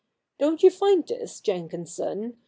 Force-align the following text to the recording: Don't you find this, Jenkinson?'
Don't 0.39 0.63
you 0.63 0.71
find 0.71 1.05
this, 1.07 1.39
Jenkinson?' 1.39 2.39